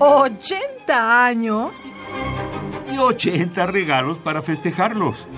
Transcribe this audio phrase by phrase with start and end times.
[0.00, 1.92] ¿80 años?
[2.90, 5.28] Y 80 regalos para festejarlos.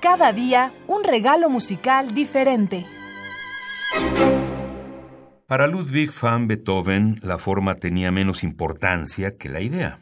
[0.00, 2.86] Cada día un regalo musical diferente.
[5.46, 9.98] Para Ludwig van Beethoven, la forma tenía menos importancia que la idea.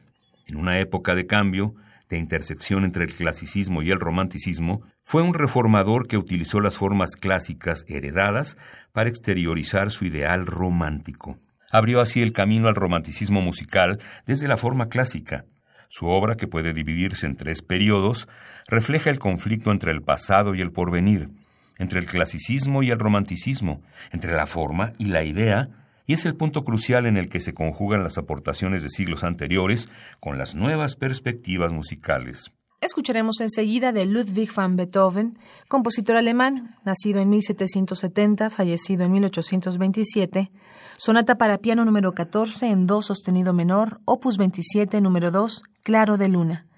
[0.46, 1.74] En una época de cambio,
[2.08, 7.16] de intersección entre el clasicismo y el romanticismo, fue un reformador que utilizó las formas
[7.16, 8.56] clásicas heredadas
[8.92, 11.38] para exteriorizar su ideal romántico.
[11.70, 15.44] Abrió así el camino al romanticismo musical desde la forma clásica.
[15.88, 18.28] Su obra, que puede dividirse en tres periodos,
[18.66, 21.30] refleja el conflicto entre el pasado y el porvenir,
[21.78, 25.68] entre el clasicismo y el romanticismo, entre la forma y la idea,
[26.06, 29.88] y es el punto crucial en el que se conjugan las aportaciones de siglos anteriores
[30.20, 32.52] con las nuevas perspectivas musicales.
[32.80, 40.50] Escucharemos enseguida de Ludwig van Beethoven, compositor alemán, nacido en 1770, fallecido en 1827,
[40.96, 46.28] sonata para piano número 14 en do sostenido menor, opus 27 número 2, Claro de
[46.30, 46.68] Luna,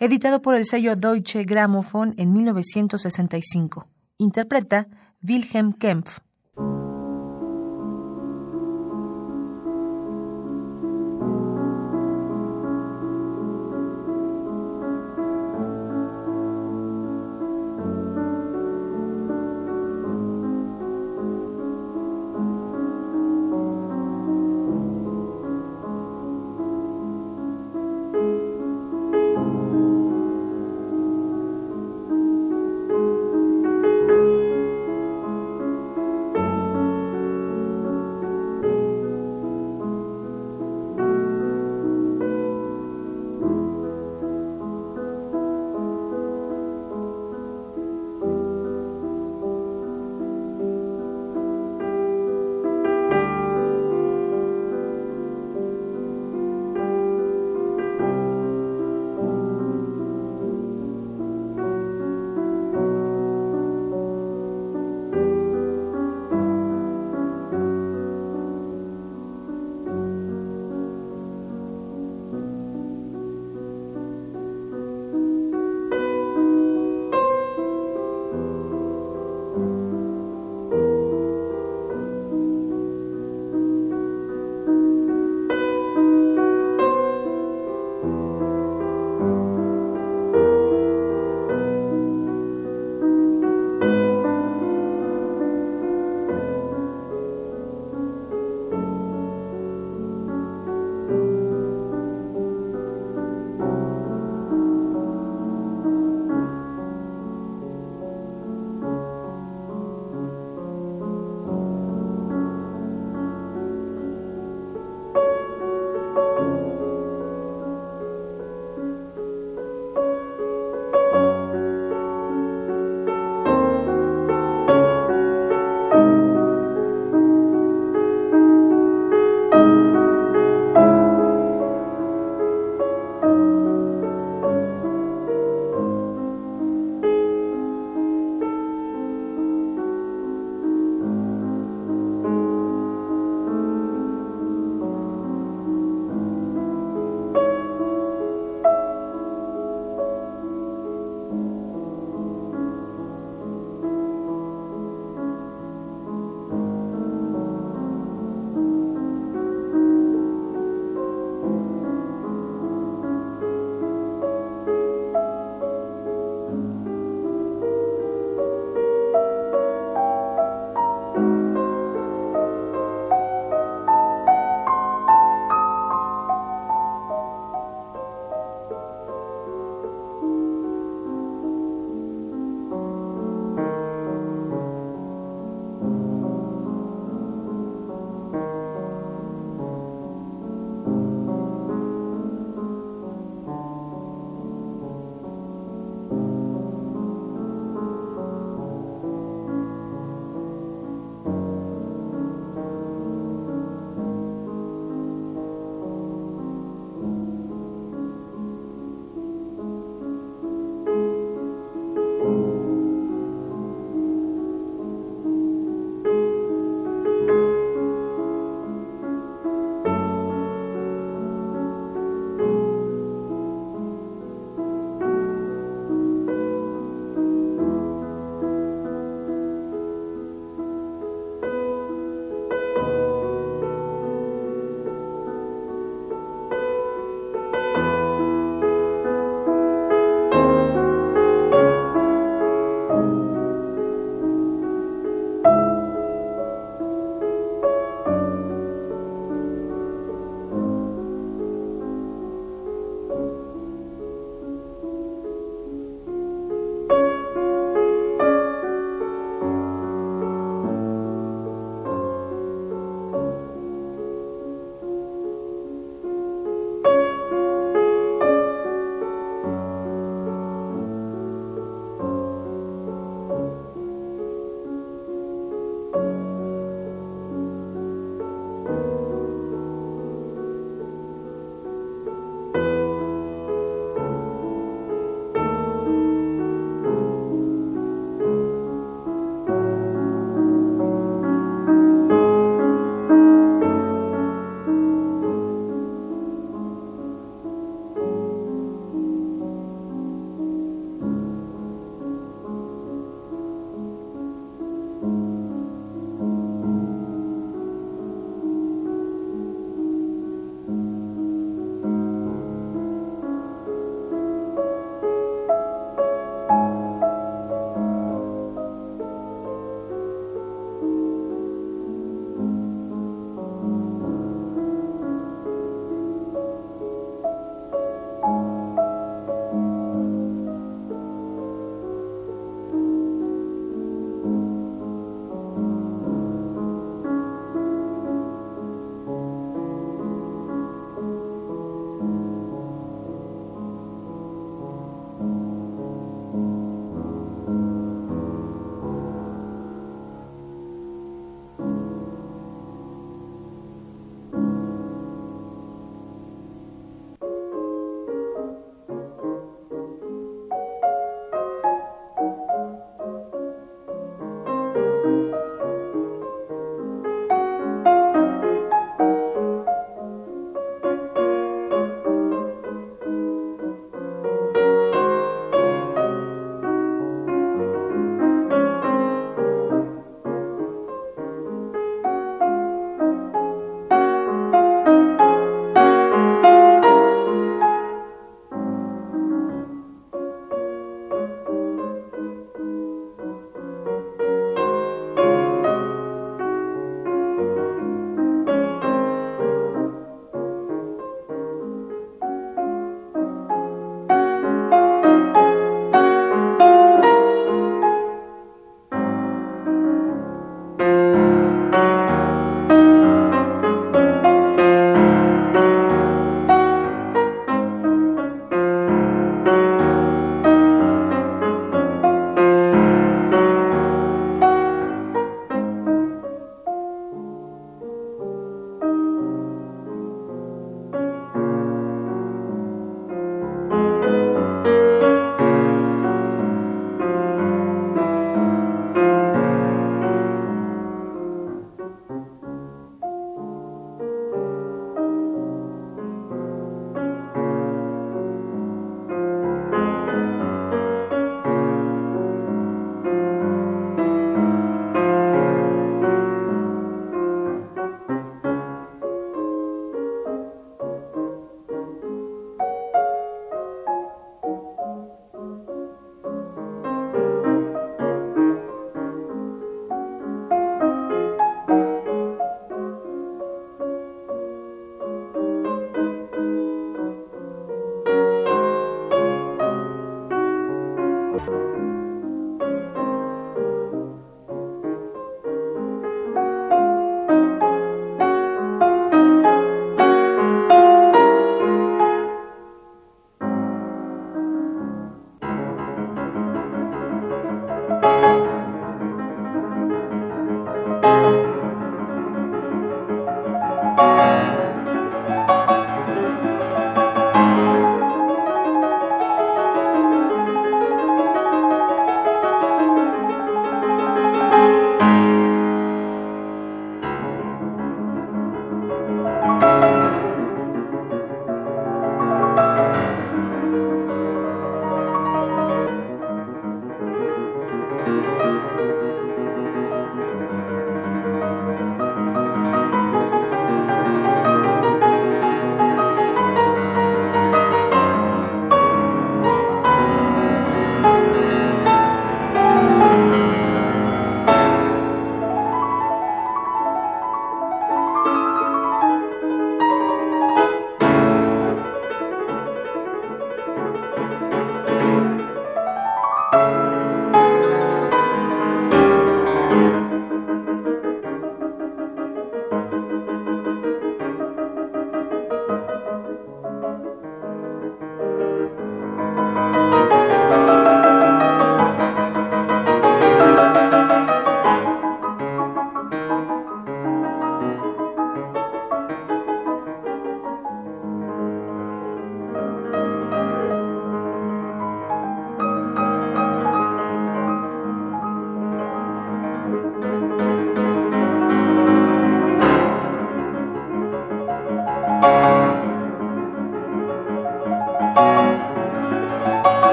[0.00, 3.86] editado por el sello Deutsche Grammophon en 1965.
[4.18, 4.88] Interpreta
[5.22, 6.18] Wilhelm Kempf.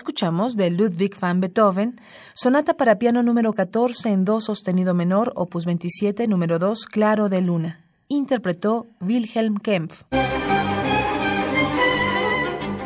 [0.00, 2.00] Escuchamos de Ludwig van Beethoven,
[2.32, 7.42] sonata para piano número 14 en do sostenido menor, opus 27, número 2, claro de
[7.42, 7.84] luna.
[8.08, 10.04] Interpretó Wilhelm Kempf.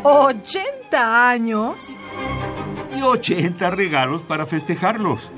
[0.03, 0.59] ¿80
[0.93, 1.95] años?
[2.97, 5.31] Y 80 regalos para festejarlos.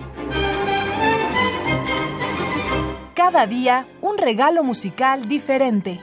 [3.15, 6.01] Cada día un regalo musical diferente.